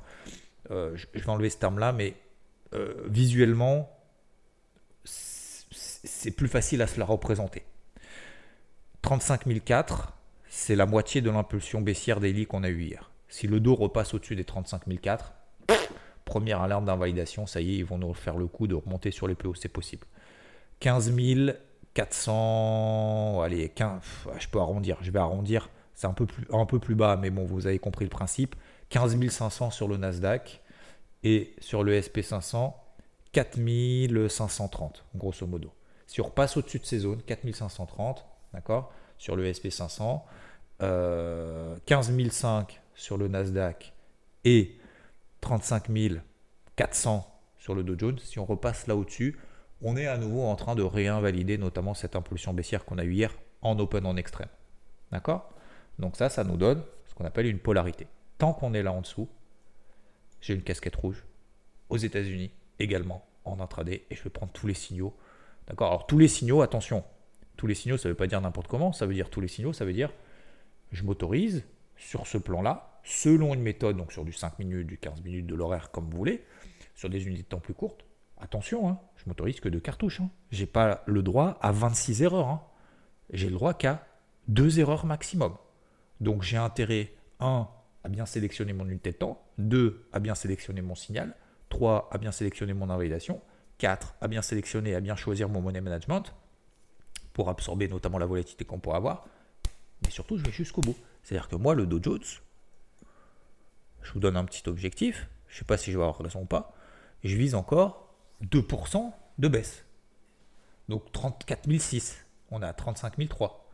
[0.70, 2.14] Euh, je, vais enlever ce terme-là, mais
[2.74, 3.90] euh, visuellement,
[5.04, 7.64] c'est plus facile à se la représenter.
[9.00, 10.12] 35 004,
[10.50, 13.10] c'est la moitié de l'impulsion baissière daily qu'on a eu hier.
[13.30, 15.32] Si le dos repasse au-dessus des 35 004,
[16.26, 19.28] première alarme d'invalidation, ça y est, ils vont nous faire le coup de remonter sur
[19.28, 20.06] les plus hauts, c'est possible.
[20.80, 21.56] 15 000
[21.94, 24.02] 400, allez, 15,
[24.38, 27.30] je peux arrondir, je vais arrondir, c'est un peu, plus, un peu plus bas, mais
[27.30, 28.56] bon, vous avez compris le principe.
[28.90, 30.60] 15 500 sur le Nasdaq
[31.22, 32.74] et sur le SP500,
[33.32, 35.72] 4530, grosso modo.
[36.06, 40.20] Si on repasse au-dessus de ces zones, 4530, d'accord, sur le SP500,
[40.82, 42.12] euh, 15
[42.94, 43.92] sur le Nasdaq
[44.44, 44.76] et
[45.40, 45.88] 35
[46.76, 49.38] 400 sur le Dow Jones, si on repasse là au-dessus,
[49.84, 53.12] on est à nouveau en train de réinvalider notamment cette impulsion baissière qu'on a eue
[53.12, 54.48] hier en open en extrême.
[55.12, 55.52] D'accord?
[55.98, 58.06] Donc ça, ça nous donne ce qu'on appelle une polarité.
[58.38, 59.28] Tant qu'on est là en dessous,
[60.40, 61.22] j'ai une casquette rouge.
[61.90, 65.14] Aux États-Unis également en intraday et je vais prendre tous les signaux.
[65.68, 65.88] D'accord?
[65.88, 67.04] Alors tous les signaux, attention,
[67.58, 69.48] tous les signaux, ça ne veut pas dire n'importe comment, ça veut dire tous les
[69.48, 70.10] signaux, ça veut dire
[70.92, 71.62] je m'autorise
[71.96, 75.54] sur ce plan-là, selon une méthode, donc sur du 5 minutes, du 15 minutes, de
[75.54, 76.42] l'horaire comme vous voulez,
[76.94, 78.04] sur des unités de temps plus courtes.
[78.44, 80.20] Attention, hein, je m'autorise que de cartouches.
[80.20, 80.28] Hein.
[80.50, 82.48] Je n'ai pas le droit à 26 erreurs.
[82.48, 82.62] Hein.
[83.32, 84.06] J'ai le droit qu'à
[84.48, 85.56] 2 erreurs maximum.
[86.20, 87.66] Donc j'ai intérêt, 1,
[88.04, 91.34] à bien sélectionner mon unité de temps, 2, à bien sélectionner mon signal,
[91.70, 93.40] 3, à bien sélectionner mon invalidation,
[93.78, 96.34] 4, à bien sélectionner, et à bien choisir mon money management
[97.32, 99.26] pour absorber notamment la volatilité qu'on pourrait avoir.
[100.04, 100.96] Mais surtout, je vais jusqu'au bout.
[101.22, 102.20] C'est-à-dire que moi, le Dow Jones,
[104.02, 105.30] je vous donne un petit objectif.
[105.48, 106.74] Je ne sais pas si je vais avoir raison ou pas.
[107.24, 108.03] Je vise encore
[108.50, 109.84] 2% de baisse.
[110.88, 112.24] Donc 34 006.
[112.50, 113.70] On à 35 003.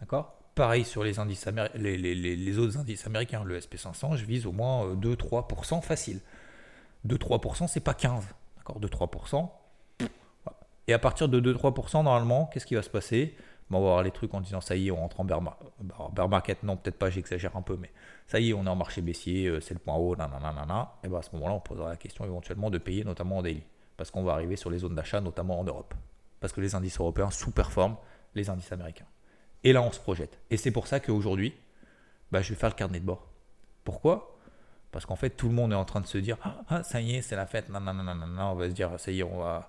[0.00, 0.34] D'accord?
[0.54, 3.44] Pareil sur les, indices les, autres indices américains.
[3.44, 6.20] Le SP500, je vise au moins 2-3% facile.
[7.06, 8.24] 2-3%, c'est pas 15.
[8.56, 8.80] D'accord?
[8.80, 9.50] 2-3%.
[10.88, 13.36] Et à partir de 2-3%, normalement, qu'est-ce qui va se passer?
[13.70, 15.42] On va voir les trucs en disant ça y est, on rentre en bear,
[16.28, 16.62] market.
[16.62, 17.90] Non, peut-être pas, j'exagère un peu, mais
[18.28, 20.94] ça y est, on est en marché baissier, euh, c'est le point haut, nanana.
[21.02, 23.64] Et bien à ce moment-là, on posera la question éventuellement de payer, notamment en daily.
[23.96, 25.94] Parce qu'on va arriver sur les zones d'achat, notamment en Europe.
[26.40, 27.96] Parce que les indices européens sous-performent
[28.34, 29.06] les indices américains.
[29.64, 30.38] Et là, on se projette.
[30.50, 31.54] Et c'est pour ça qu'aujourd'hui,
[32.30, 33.26] bah, je vais faire le carnet de bord.
[33.84, 34.36] Pourquoi?
[34.92, 37.00] Parce qu'en fait, tout le monde est en train de se dire Ah, ah ça
[37.00, 37.68] y est, c'est la fête.
[37.68, 39.68] Non, non, non, non, non, on va se dire Ça y est, on va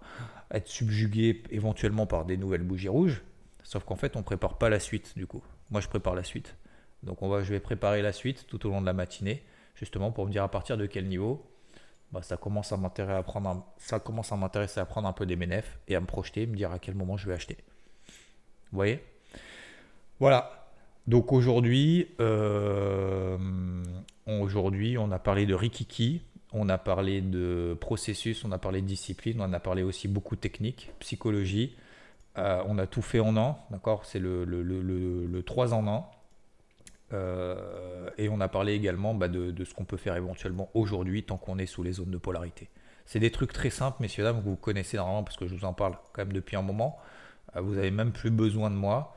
[0.51, 3.23] être subjugué éventuellement par des nouvelles bougies rouges.
[3.63, 5.43] Sauf qu'en fait, on ne prépare pas la suite, du coup.
[5.69, 6.55] Moi, je prépare la suite.
[7.03, 9.43] Donc, je vais préparer la suite tout au long de la matinée,
[9.75, 11.45] justement pour me dire à partir de quel niveau
[12.11, 15.25] bah, ça commence à m'intéresser à prendre ça commence à m'intéresser à prendre un peu
[15.25, 17.57] des bénéfices et à me projeter, me dire à quel moment je vais acheter.
[18.71, 19.03] Vous voyez?
[20.19, 20.67] Voilà.
[21.05, 23.37] Donc aujourd'hui, euh,
[24.25, 28.87] aujourd'hui, on a parlé de Rikiki, on a parlé de processus, on a parlé de
[28.87, 31.75] discipline, on a parlé aussi beaucoup de technique, psychologie.
[32.37, 34.05] Euh, on a tout fait en an, d'accord?
[34.05, 36.11] C'est le, le, 3 en an.
[37.13, 41.37] Euh, et on a parlé également bah, de, ce qu'on peut faire éventuellement aujourd'hui tant
[41.37, 42.69] qu'on est sous les zones de polarité.
[43.05, 45.65] C'est des trucs très simples, messieurs, dames, que vous connaissez normalement parce que je vous
[45.65, 46.97] en parle quand même depuis un moment.
[47.55, 49.15] Euh, vous n'avez même plus besoin de moi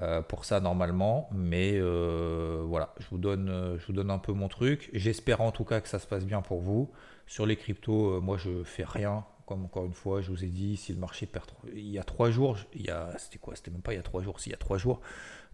[0.00, 4.48] euh, pour ça normalement, mais voilà, je vous, donne, je vous donne un peu mon
[4.48, 4.90] truc.
[4.94, 6.90] J'espère en tout cas que ça se passe bien pour vous.
[7.26, 9.24] Sur les cryptos, moi je fais rien.
[9.44, 11.46] Comme encore une fois, je vous ai dit, si le marché perd.
[11.74, 13.56] Il y a trois jours, il y a, c'était quoi?
[13.56, 15.00] C'était même pas il y a trois jours, si, il y a trois jours,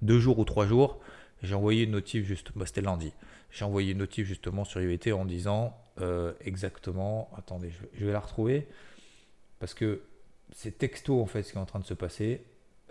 [0.03, 0.99] deux jours ou trois jours,
[1.42, 3.12] j'ai envoyé une notif juste, bah, c'était lundi.
[3.51, 5.77] J'ai envoyé une notif justement sur IVT en disant
[6.40, 7.31] exactement.
[7.37, 8.66] Attendez, je vais la retrouver
[9.61, 10.03] parce que
[10.53, 12.42] c'est texto en fait ce qui est en train de se passer.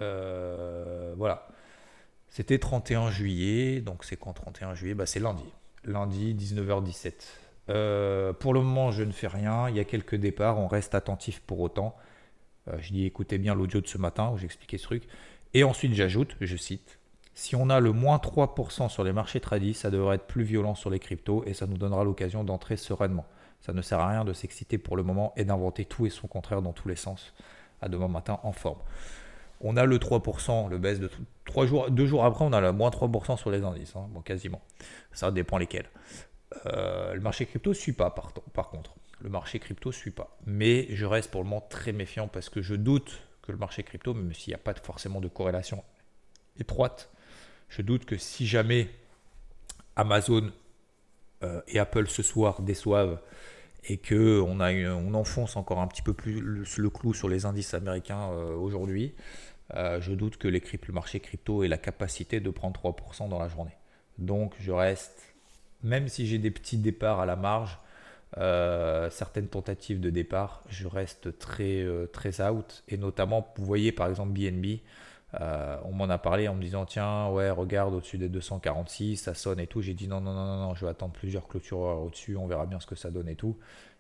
[0.01, 1.47] Euh, voilà.
[2.29, 4.95] C'était 31 juillet, donc c'est quand 31 juillet?
[4.95, 5.45] Bah, C'est lundi.
[5.86, 7.13] Lundi, 19h17.
[7.69, 9.69] Euh, pour le moment, je ne fais rien.
[9.69, 11.95] Il y a quelques départs, on reste attentif pour autant.
[12.67, 15.03] Euh, je dis écoutez bien l'audio de ce matin où j'expliquais ce truc.
[15.53, 16.99] Et ensuite, j'ajoute, je cite
[17.36, 20.76] si on a le moins 3% sur les marchés tradis, ça devrait être plus violent
[20.76, 23.26] sur les cryptos et ça nous donnera l'occasion d'entrer sereinement.
[23.60, 26.28] Ça ne sert à rien de s'exciter pour le moment et d'inventer tout et son
[26.28, 27.34] contraire dans tous les sens
[27.82, 28.80] à demain matin en forme.
[29.62, 31.10] On a le 3%, le baisse de
[31.46, 34.08] 3 jours, 2 jours après, on a le moins 3% sur les indices, hein.
[34.12, 34.62] bon, quasiment.
[35.13, 35.89] Ça dépend lesquels.
[36.65, 38.93] Euh, le marché crypto ne suit pas, par, par contre.
[39.22, 40.38] Le marché crypto ne suit pas.
[40.46, 43.84] Mais je reste pour le moment très méfiant parce que je doute que le marché
[43.84, 45.84] crypto, même s'il n'y a pas forcément de corrélation
[46.60, 47.12] étroite,
[47.69, 48.89] je doute que si jamais
[49.95, 50.52] Amazon
[51.43, 53.19] euh, et Apple ce soir déçoivent
[53.86, 57.45] et que on, a on enfonce encore un petit peu plus le, clou sur les
[57.45, 59.13] indices américains euh, aujourd'hui,
[59.76, 63.39] euh, je doute que les le marché crypto ait la capacité de prendre 3% dans
[63.39, 63.76] la journée.
[64.17, 65.34] Donc je reste,
[65.84, 67.78] même si j'ai des petits départs à la marge,
[69.12, 72.84] certaines tentatives de départ, je reste très, très out.
[72.88, 74.80] Et notamment, vous voyez par exemple BNB,
[75.41, 79.34] euh, on m'en a parlé en me disant tiens ouais regarde au-dessus des 246 ça
[79.34, 79.82] sonne et tout.
[79.82, 82.80] J'ai dit non non non non je vais attendre plusieurs clôtures au-dessus on verra bien
[82.80, 83.58] ce que ça donne et tout.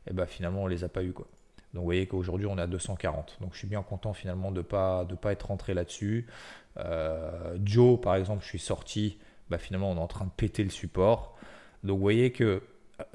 [0.07, 1.27] Et bah finalement on les a pas eu quoi.
[1.73, 4.61] Donc vous voyez qu'aujourd'hui on est à 240 donc je suis bien content finalement de
[4.61, 6.27] pas de pas être rentré là-dessus.
[6.77, 9.17] Euh, Joe par exemple je suis sorti.
[9.49, 11.35] Bah finalement on est en train de péter le support.
[11.83, 12.61] Donc vous voyez que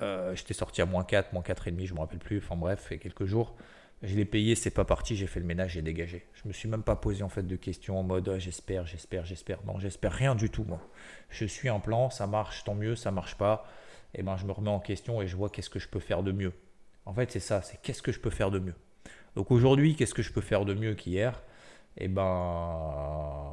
[0.03, 2.39] euh, j'étais sorti à moins 4 moins 4,5 je me rappelle plus.
[2.39, 3.55] Enfin bref et quelques jours
[4.03, 6.25] je l'ai payé, c'est pas parti, j'ai fait le ménage, j'ai dégagé.
[6.35, 9.25] Je me suis même pas posé en fait de questions en mode ah, j'espère, j'espère,
[9.25, 9.59] j'espère.
[9.67, 10.81] Non, j'espère rien du tout moi.
[11.31, 13.67] Je suis en plan, ça marche, tant mieux, ça marche pas.
[14.15, 16.01] Et eh ben je me remets en question et je vois qu'est-ce que je peux
[16.01, 16.53] faire de mieux.
[17.07, 18.75] En fait, c'est ça, c'est qu'est-ce que je peux faire de mieux.
[19.35, 21.43] Donc aujourd'hui, qu'est-ce que je peux faire de mieux qu'hier?
[21.97, 23.49] Eh ben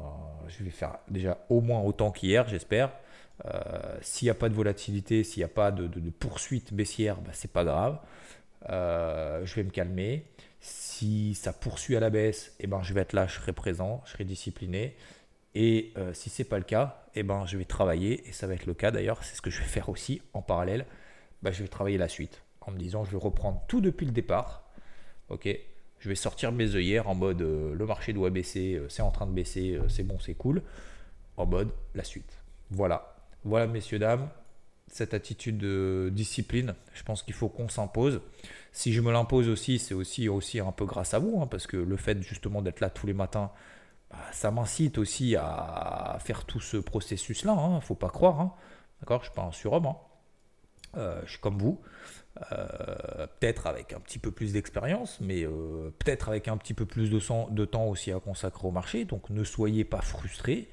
[0.47, 2.91] je vais faire déjà au moins autant qu'hier, j'espère.
[3.45, 7.31] Euh, s'il n'y a pas de volatilité, s'il n'y a pas de, poursuite baissière, ben,
[7.33, 7.99] c'est pas grave.
[8.69, 10.25] Euh, je vais me calmer.
[10.59, 14.01] Si ça poursuit à la baisse, eh ben, je vais être là, je serai présent,
[14.05, 14.95] je serai discipliné.
[15.53, 18.47] Et euh, si ce n'est pas le cas, eh ben, je vais travailler, et ça
[18.47, 20.85] va être le cas d'ailleurs, c'est ce que je vais faire aussi en parallèle.
[21.43, 24.11] Ben, je vais travailler la suite en me disant je vais reprendre tout depuis le
[24.11, 24.63] départ.
[25.29, 25.47] Ok,
[25.99, 29.27] je vais sortir mes œillères en mode euh, le marché doit baisser, c'est en train
[29.27, 30.63] de baisser, c'est bon, c'est cool.
[31.37, 32.39] En mode la suite.
[32.71, 33.15] Voilà.
[33.43, 34.29] Voilà, messieurs, dames,
[34.95, 36.73] cette attitude de discipline.
[36.93, 38.21] Je pense qu'il faut qu'on s'impose.
[38.71, 41.75] Si je me l'impose aussi, c'est aussi, un peu grâce à vous, hein, parce que
[41.75, 43.51] le fait justement d'être là tous les matins,
[44.09, 47.53] bah, ça m'incite aussi à faire tout ce processus-là.
[47.57, 48.39] Il hein, ne faut pas croire.
[48.39, 48.53] Hein.
[49.01, 49.93] D'accord Je ne suis pas un surhomme.
[50.95, 51.81] Euh, je suis comme vous.
[52.53, 56.85] Euh, peut-être avec un petit peu plus d'expérience, mais euh, peut-être avec un petit peu
[56.85, 59.03] plus de, temps aussi à consacrer au marché.
[59.03, 60.69] Donc ne soyez pas frustrés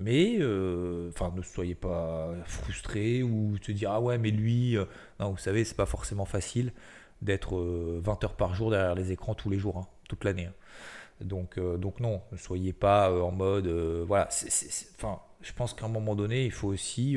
[0.00, 4.84] Mais, euh, enfin, ne soyez pas frustrés ou te dire ah ouais, mais lui, euh,
[5.20, 6.72] non, vous savez, c'est pas forcément facile
[7.22, 7.56] d'être
[8.00, 10.46] 20 heures par jour derrière les écrans tous les jours, hein, toute l'année.
[10.46, 10.54] hein.
[11.20, 13.66] Donc, donc non, ne soyez pas en mode,
[14.06, 14.28] voilà.
[14.96, 17.16] Enfin, je pense qu'à un moment donné, il faut aussi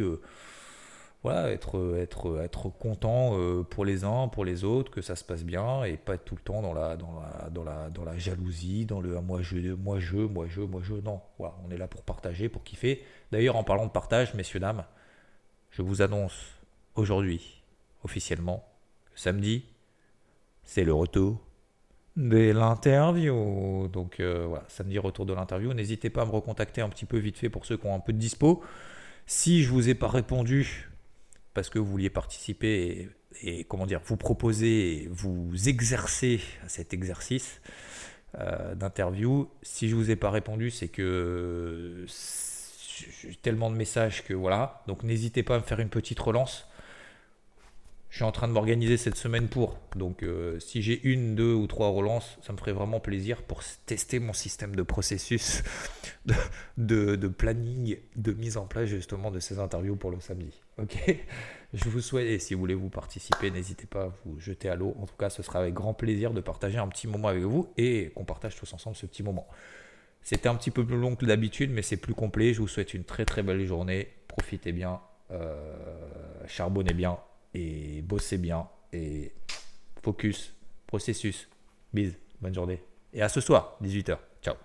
[1.23, 5.23] voilà, être, être, être content euh, pour les uns, pour les autres, que ça se
[5.23, 8.03] passe bien et pas être tout le temps dans la, dans la, dans la, dans
[8.03, 10.93] la jalousie, dans le moi je, moi je, moi je, moi je.
[10.95, 13.03] Non, voilà, on est là pour partager, pour kiffer.
[13.31, 14.83] D'ailleurs, en parlant de partage, messieurs, dames,
[15.69, 16.53] je vous annonce
[16.95, 17.61] aujourd'hui,
[18.03, 18.65] officiellement,
[19.13, 19.65] que samedi,
[20.63, 21.39] c'est le retour
[22.17, 23.87] de l'interview.
[23.89, 25.73] Donc euh, voilà, samedi, retour de l'interview.
[25.73, 27.99] N'hésitez pas à me recontacter un petit peu vite fait pour ceux qui ont un
[27.99, 28.63] peu de dispo.
[29.27, 30.90] Si je vous ai pas répondu,
[31.53, 33.09] parce que vous vouliez participer
[33.41, 37.61] et, comment dire, vous proposer, vous exercer à cet exercice
[38.37, 39.49] euh, d'interview.
[39.61, 44.83] Si je vous ai pas répondu, c'est que j'ai tellement de messages que voilà.
[44.87, 46.67] Donc n'hésitez pas à me faire une petite relance.
[48.11, 49.77] Je suis en train de m'organiser cette semaine pour.
[49.95, 53.63] Donc, euh, si j'ai une, deux ou trois relances, ça me ferait vraiment plaisir pour
[53.85, 55.63] tester mon système de processus
[56.77, 60.61] de, planning, de mise en place justement de ces interviews pour le samedi.
[60.77, 60.97] Ok?
[61.73, 64.75] Je vous souhaite, et si vous voulez vous participer, n'hésitez pas à vous jeter à
[64.75, 64.93] l'eau.
[64.99, 67.71] En tout cas, ce sera avec grand plaisir de partager un petit moment avec vous
[67.77, 69.47] et qu'on partage tous ensemble ce petit moment.
[70.21, 72.53] C'était un petit peu plus long que d'habitude, mais c'est plus complet.
[72.53, 74.09] Je vous souhaite une très très belle journée.
[74.27, 74.99] Profitez bien,
[75.31, 75.55] euh,
[76.45, 77.17] charbonnez bien
[77.53, 79.33] et bossez bien et
[80.01, 80.53] focus,
[80.87, 81.49] processus.
[81.93, 82.81] Bise, bonne journée.
[83.13, 84.17] Et à ce soir, 18h.
[84.41, 84.55] Ciao.